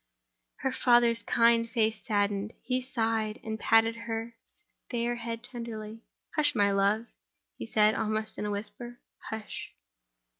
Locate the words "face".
1.69-2.03